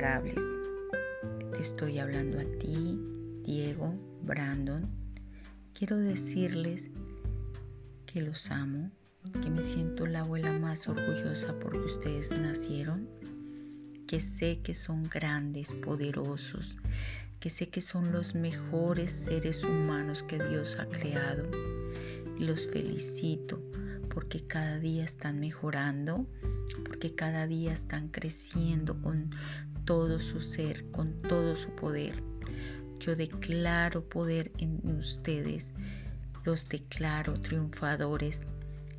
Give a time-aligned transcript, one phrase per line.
[0.00, 2.98] Te estoy hablando a ti,
[3.44, 3.92] Diego,
[4.22, 4.88] Brandon.
[5.74, 6.90] Quiero decirles
[8.06, 8.90] que los amo,
[9.42, 13.10] que me siento la abuela más orgullosa porque ustedes nacieron,
[14.06, 16.78] que sé que son grandes, poderosos,
[17.38, 21.46] que sé que son los mejores seres humanos que Dios ha creado.
[22.38, 23.62] Y los felicito
[24.08, 26.26] porque cada día están mejorando,
[26.86, 29.30] porque cada día están creciendo con
[29.84, 32.22] todo su ser, con todo su poder.
[32.98, 35.72] Yo declaro poder en ustedes,
[36.44, 38.42] los declaro triunfadores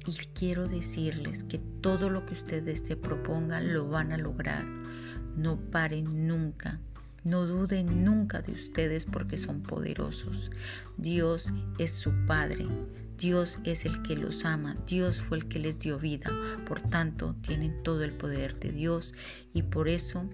[0.07, 4.65] y quiero decirles que todo lo que ustedes se propongan lo van a lograr.
[5.35, 6.79] No paren nunca.
[7.23, 10.49] No duden nunca de ustedes porque son poderosos.
[10.97, 12.67] Dios es su Padre.
[13.21, 16.31] Dios es el que los ama, Dios fue el que les dio vida,
[16.67, 19.13] por tanto tienen todo el poder de Dios
[19.53, 20.27] y por eso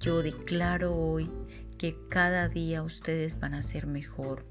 [0.00, 1.30] yo declaro hoy
[1.78, 4.44] que cada día ustedes van a ser mejor.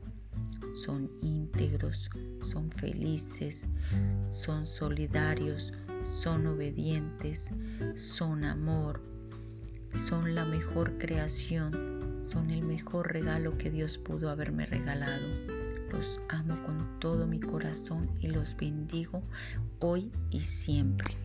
[0.74, 2.10] Son íntegros,
[2.42, 3.68] son felices,
[4.32, 5.74] son solidarios,
[6.22, 7.50] son obedientes,
[7.96, 9.02] son amor,
[9.94, 15.28] son la mejor creación, son el mejor regalo que Dios pudo haberme regalado.
[15.92, 19.24] Los amo con todo mi corazón y los bendigo
[19.80, 21.16] hoy y siempre.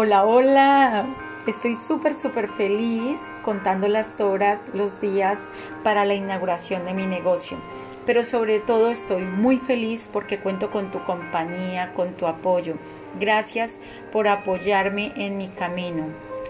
[0.00, 1.06] Hola, hola.
[1.48, 5.48] Estoy súper, súper feliz contando las horas, los días
[5.82, 7.58] para la inauguración de mi negocio.
[8.06, 12.76] Pero sobre todo estoy muy feliz porque cuento con tu compañía, con tu apoyo.
[13.18, 13.80] Gracias
[14.12, 16.06] por apoyarme en mi camino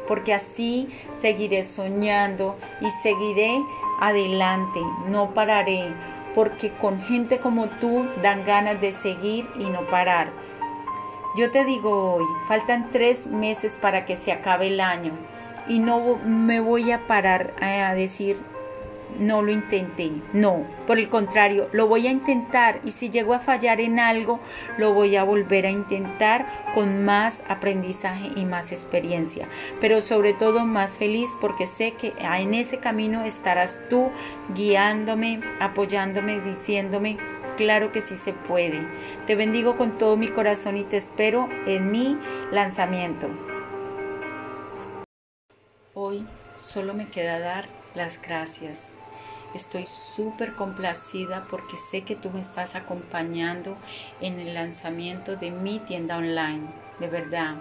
[0.07, 3.63] porque así seguiré soñando y seguiré
[4.01, 5.95] adelante, no pararé,
[6.35, 10.33] porque con gente como tú dan ganas de seguir y no parar.
[11.39, 15.17] Yo te digo hoy, faltan tres meses para que se acabe el año
[15.69, 18.39] y no me voy a parar a decir
[19.21, 23.39] no lo intenté, no, por el contrario, lo voy a intentar y si llego a
[23.39, 24.41] fallar en algo,
[24.77, 29.49] lo voy a volver a intentar con más aprendizaje y más experiencia,
[29.81, 34.11] pero sobre todo más feliz porque sé que en ese camino estarás tú
[34.55, 37.19] guiándome, apoyándome, diciéndome,
[37.59, 38.89] claro que sí se puede.
[39.27, 42.17] Te bendigo con todo mi corazón y te espero en mi
[42.53, 43.29] lanzamiento.
[45.93, 46.25] Hoy
[46.59, 48.93] solo me queda dar las gracias
[49.55, 53.79] Estoy súper complacida porque sé que tú me estás acompañando
[54.21, 56.67] en el lanzamiento de mi tienda online.
[57.01, 57.57] De verdad,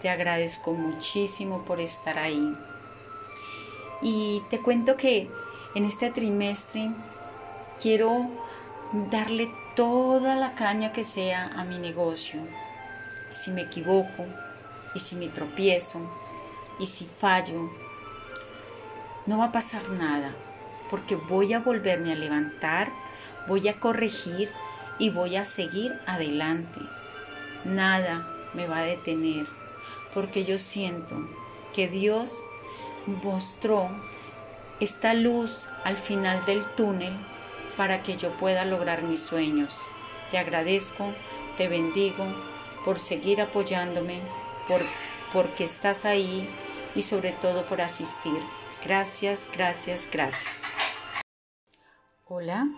[0.00, 2.56] te agradezco muchísimo por estar ahí.
[4.00, 5.28] Y te cuento que
[5.74, 6.90] en este trimestre
[7.78, 8.30] quiero
[8.92, 12.40] darle toda la caña que sea a mi negocio.
[13.30, 14.26] Si me equivoco,
[14.94, 16.00] y si me tropiezo,
[16.78, 17.70] y si fallo,
[19.26, 20.34] no va a pasar nada
[20.90, 22.90] porque voy a volverme a levantar,
[23.46, 24.50] voy a corregir
[24.98, 26.80] y voy a seguir adelante.
[27.64, 29.46] Nada me va a detener,
[30.12, 31.16] porque yo siento
[31.72, 32.42] que Dios
[33.22, 33.88] mostró
[34.80, 37.14] esta luz al final del túnel
[37.80, 39.86] para que yo pueda lograr mis sueños.
[40.30, 41.14] Te agradezco,
[41.56, 42.26] te bendigo
[42.84, 44.20] por seguir apoyándome,
[44.68, 44.82] por
[45.32, 46.46] porque estás ahí
[46.94, 48.36] y sobre todo por asistir.
[48.84, 50.64] Gracias, gracias, gracias.
[52.26, 52.68] Hola,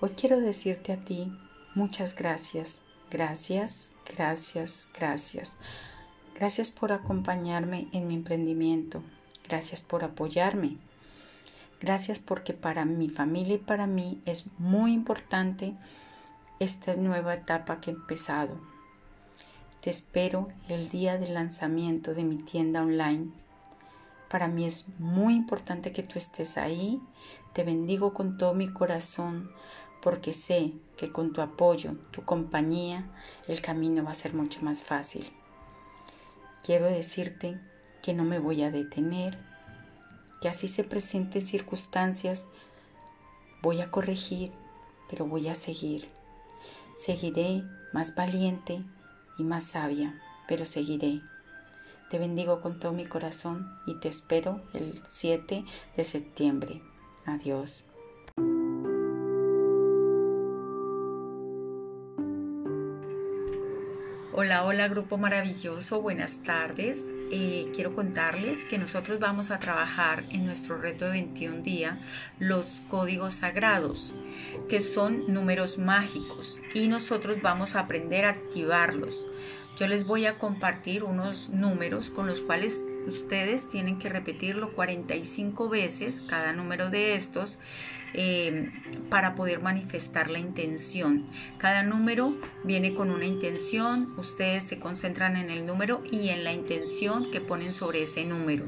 [0.00, 1.30] hoy quiero decirte a ti
[1.74, 2.80] muchas gracias,
[3.10, 5.58] gracias, gracias, gracias.
[6.34, 9.02] Gracias por acompañarme en mi emprendimiento,
[9.46, 10.78] gracias por apoyarme.
[11.80, 15.74] Gracias porque para mi familia y para mí es muy importante
[16.58, 18.60] esta nueva etapa que he empezado.
[19.80, 23.32] Te espero el día del lanzamiento de mi tienda online
[24.30, 27.02] para mí es muy importante que tú estés ahí.
[27.52, 29.50] Te bendigo con todo mi corazón
[30.00, 33.10] porque sé que con tu apoyo, tu compañía,
[33.48, 35.26] el camino va a ser mucho más fácil.
[36.62, 37.60] Quiero decirte
[38.02, 39.36] que no me voy a detener,
[40.40, 42.48] que así se presenten circunstancias,
[43.62, 44.52] voy a corregir,
[45.08, 46.08] pero voy a seguir.
[46.96, 48.82] Seguiré más valiente
[49.38, 51.20] y más sabia, pero seguiré.
[52.10, 55.64] Te bendigo con todo mi corazón y te espero el 7
[55.96, 56.82] de septiembre.
[57.24, 57.84] Adiós.
[64.42, 67.10] Hola, hola grupo maravilloso, buenas tardes.
[67.30, 71.98] Eh, quiero contarles que nosotros vamos a trabajar en nuestro reto de 21 días
[72.38, 74.14] los códigos sagrados,
[74.70, 79.26] que son números mágicos y nosotros vamos a aprender a activarlos.
[79.76, 85.68] Yo les voy a compartir unos números con los cuales ustedes tienen que repetirlo 45
[85.68, 87.58] veces, cada número de estos,
[88.12, 88.70] eh,
[89.08, 91.26] para poder manifestar la intención.
[91.58, 96.52] Cada número viene con una intención, ustedes se concentran en el número y en la
[96.52, 98.64] intención que ponen sobre ese número.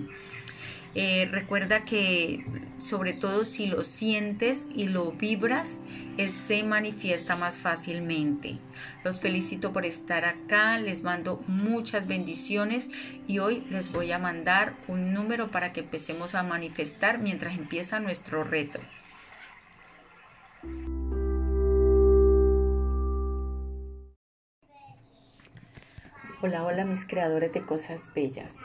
[0.95, 2.45] Eh, recuerda que
[2.79, 5.81] sobre todo si lo sientes y lo vibras,
[6.29, 8.59] se manifiesta más fácilmente.
[9.03, 12.91] Los felicito por estar acá, les mando muchas bendiciones
[13.27, 17.99] y hoy les voy a mandar un número para que empecemos a manifestar mientras empieza
[17.99, 18.81] nuestro reto.
[26.43, 28.61] Hola, hola mis creadores de cosas bellas.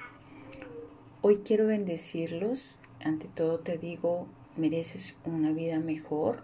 [1.23, 2.77] Hoy quiero bendecirlos.
[3.03, 6.43] Ante todo te digo, mereces una vida mejor.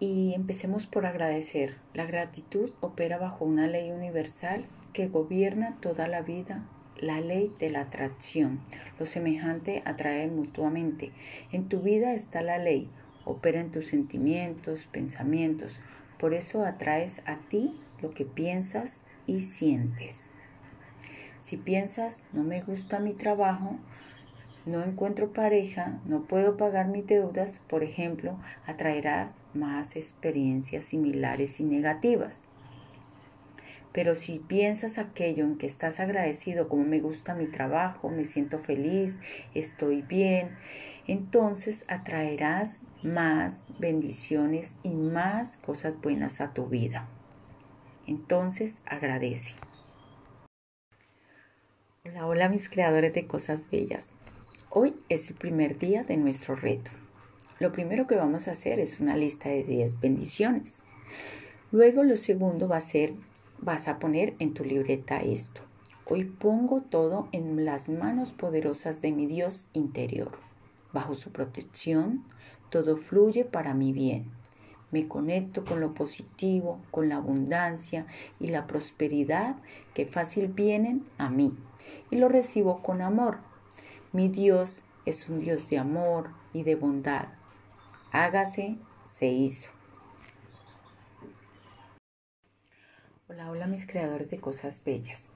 [0.00, 1.76] Y empecemos por agradecer.
[1.94, 6.66] La gratitud opera bajo una ley universal que gobierna toda la vida,
[6.98, 8.60] la ley de la atracción.
[8.98, 11.12] Lo semejante atrae mutuamente.
[11.52, 12.90] En tu vida está la ley,
[13.24, 15.80] opera en tus sentimientos, pensamientos.
[16.18, 20.30] Por eso atraes a ti lo que piensas y sientes.
[21.40, 23.76] Si piensas, no me gusta mi trabajo,
[24.66, 31.64] no encuentro pareja, no puedo pagar mis deudas, por ejemplo, atraerás más experiencias similares y
[31.64, 32.48] negativas.
[33.92, 38.58] Pero si piensas aquello en que estás agradecido, como me gusta mi trabajo, me siento
[38.58, 39.20] feliz,
[39.54, 40.50] estoy bien,
[41.06, 47.08] entonces atraerás más bendiciones y más cosas buenas a tu vida.
[48.06, 49.69] Entonces agradece.
[52.10, 54.10] Hola, hola mis creadores de cosas bellas.
[54.68, 56.90] Hoy es el primer día de nuestro reto.
[57.60, 60.82] Lo primero que vamos a hacer es una lista de 10 bendiciones.
[61.70, 63.12] Luego lo segundo va a ser,
[63.58, 65.60] vas a poner en tu libreta esto.
[66.04, 70.32] Hoy pongo todo en las manos poderosas de mi Dios interior.
[70.92, 72.24] Bajo su protección,
[72.70, 74.24] todo fluye para mi bien.
[74.90, 78.06] Me conecto con lo positivo, con la abundancia
[78.40, 79.54] y la prosperidad
[79.94, 81.56] que fácil vienen a mí
[82.10, 83.38] y lo recibo con amor.
[84.12, 87.28] Mi Dios es un Dios de amor y de bondad.
[88.12, 88.76] Hágase,
[89.06, 89.70] se hizo.
[93.28, 95.28] Hola, hola mis creadores de cosas bellas.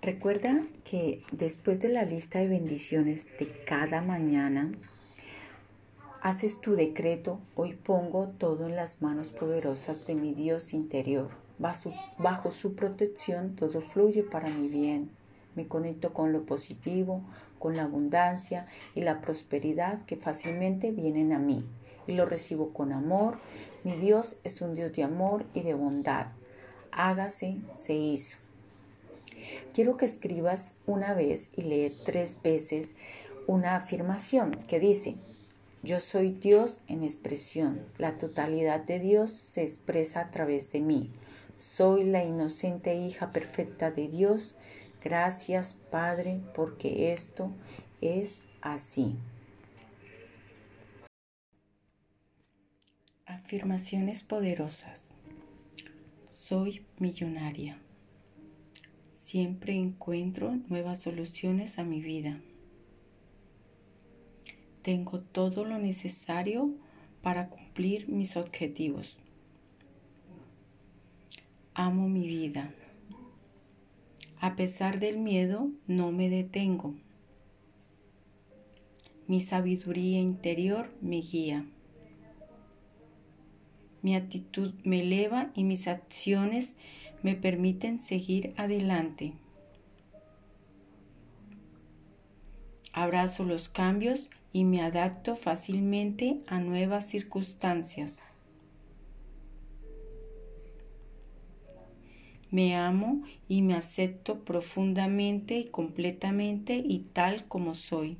[0.00, 4.72] Recuerda que después de la lista de bendiciones de cada mañana,
[6.20, 11.30] haces tu decreto, hoy pongo todo en las manos poderosas de mi Dios interior.
[11.58, 15.21] Bajo, bajo su protección todo fluye para mi bien
[15.54, 17.22] me conecto con lo positivo,
[17.58, 21.64] con la abundancia y la prosperidad que fácilmente vienen a mí
[22.06, 23.38] y lo recibo con amor.
[23.84, 26.26] Mi Dios es un Dios de amor y de bondad.
[26.90, 28.38] Hágase, se hizo.
[29.72, 32.94] Quiero que escribas una vez y lee tres veces
[33.46, 35.16] una afirmación que dice,
[35.82, 41.10] yo soy Dios en expresión, la totalidad de Dios se expresa a través de mí.
[41.58, 44.54] Soy la inocente hija perfecta de Dios
[45.04, 47.50] Gracias, Padre, porque esto
[48.00, 49.16] es así.
[53.26, 55.14] Afirmaciones poderosas.
[56.30, 57.78] Soy millonaria.
[59.12, 62.40] Siempre encuentro nuevas soluciones a mi vida.
[64.82, 66.74] Tengo todo lo necesario
[67.22, 69.18] para cumplir mis objetivos.
[71.74, 72.72] Amo mi vida.
[74.42, 76.96] A pesar del miedo, no me detengo.
[79.28, 81.64] Mi sabiduría interior me guía.
[84.02, 86.76] Mi actitud me eleva y mis acciones
[87.22, 89.34] me permiten seguir adelante.
[92.92, 98.24] Abrazo los cambios y me adapto fácilmente a nuevas circunstancias.
[102.52, 108.18] Me amo y me acepto profundamente y completamente y tal como soy.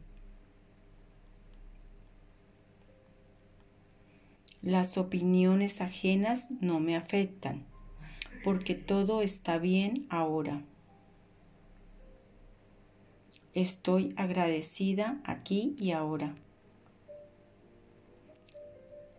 [4.62, 7.66] Las opiniones ajenas no me afectan,
[8.42, 10.64] porque todo está bien ahora.
[13.52, 16.34] Estoy agradecida aquí y ahora.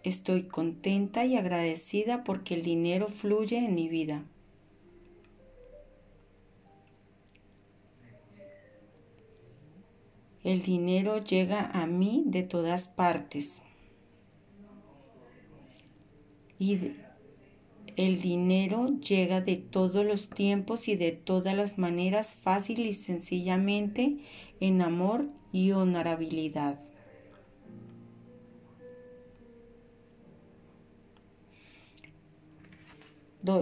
[0.01, 4.25] Estoy contenta y agradecida porque el dinero fluye en mi vida.
[10.43, 13.61] El dinero llega a mí de todas partes.
[16.59, 16.93] Y
[17.95, 24.17] el dinero llega de todos los tiempos y de todas las maneras fácil y sencillamente
[24.59, 26.79] en amor y honorabilidad.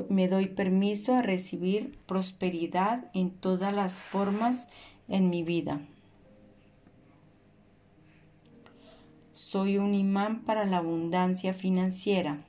[0.10, 4.68] me doy permiso a recibir prosperidad en todas las formas
[5.08, 5.82] en mi vida.
[9.52, 12.48] Soy un imán para la abundancia financiera.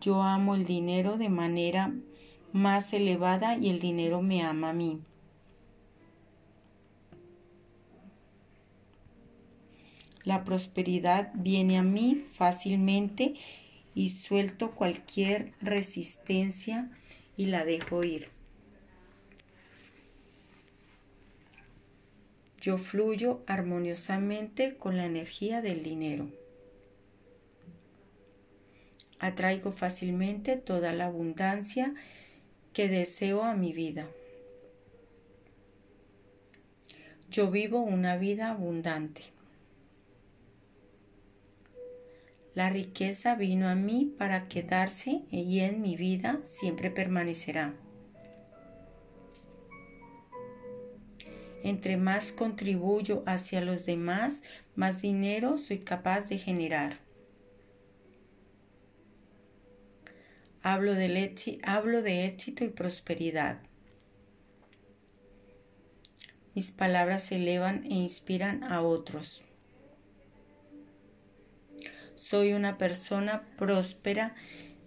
[0.00, 1.94] Yo amo el dinero de manera
[2.52, 5.00] más elevada y el dinero me ama a mí.
[10.24, 13.34] La prosperidad viene a mí fácilmente
[13.94, 16.90] y suelto cualquier resistencia
[17.36, 18.39] y la dejo ir.
[22.60, 26.28] Yo fluyo armoniosamente con la energía del dinero.
[29.18, 31.94] Atraigo fácilmente toda la abundancia
[32.74, 34.08] que deseo a mi vida.
[37.30, 39.22] Yo vivo una vida abundante.
[42.54, 47.74] La riqueza vino a mí para quedarse y en mi vida siempre permanecerá.
[51.62, 54.42] Entre más contribuyo hacia los demás,
[54.74, 56.98] más dinero soy capaz de generar.
[60.62, 63.62] Hablo, de éxito y prosperidad.
[66.54, 69.42] Mis palabras elevan e inspiran a otros.
[72.14, 74.34] Soy una persona próspera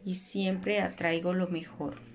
[0.05, 2.12] y siempre atraigo lo mejor.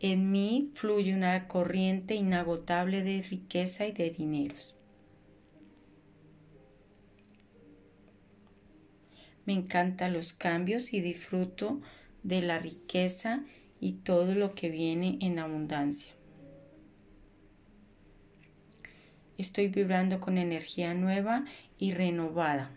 [0.00, 4.76] En mí fluye una corriente inagotable de riqueza y de dineros.
[9.44, 11.80] Me encantan los cambios y disfruto
[12.22, 13.44] de la riqueza
[13.80, 16.12] y todo lo que viene en abundancia.
[19.36, 21.44] Estoy vibrando con energía nueva
[21.78, 22.70] y renovada.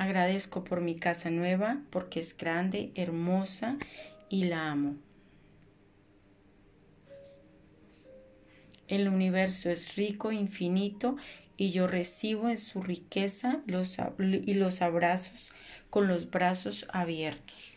[0.00, 3.76] Agradezco por mi casa nueva porque es grande, hermosa
[4.30, 4.96] y la amo.
[8.88, 11.18] El universo es rico, infinito,
[11.58, 15.50] y yo recibo en su riqueza los, y los abrazos
[15.90, 17.74] con los brazos abiertos.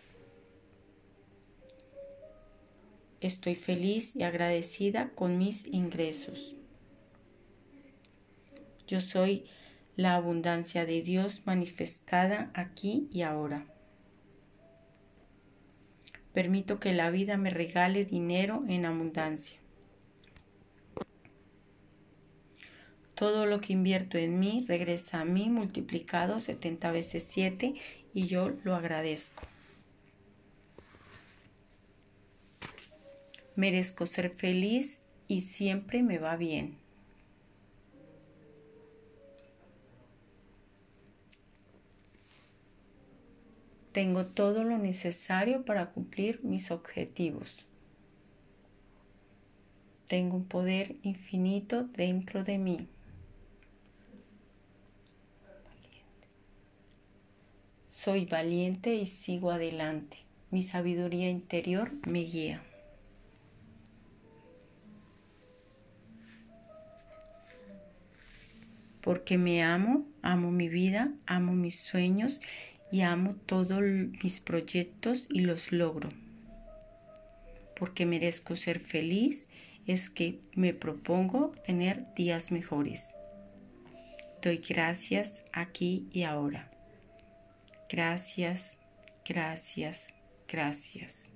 [3.20, 6.56] Estoy feliz y agradecida con mis ingresos.
[8.88, 9.44] Yo soy
[9.96, 13.66] la abundancia de Dios manifestada aquí y ahora.
[16.34, 19.60] Permito que la vida me regale dinero en abundancia.
[23.14, 27.76] Todo lo que invierto en mí regresa a mí multiplicado 70 veces 7
[28.14, 29.44] y yo lo agradezco.
[33.56, 36.83] Merezco ser feliz y siempre me va bien.
[43.94, 47.68] Tengo todo lo necesario para cumplir mis objetivos.
[50.08, 52.88] Tengo un poder infinito dentro de mí.
[57.88, 60.18] Soy valiente y sigo adelante.
[60.50, 62.64] Mi sabiduría interior me guía.
[69.02, 72.42] Porque me amo, amo mi vida, amo mis sueños
[72.94, 76.10] y amo todos mis proyectos y los logro.
[77.76, 79.50] Porque merezco ser feliz
[79.88, 83.16] es que me propongo tener días mejores.
[84.44, 86.70] Doy gracias aquí y ahora.
[87.90, 88.78] Gracias,
[89.26, 90.14] gracias,
[90.48, 91.32] gracias.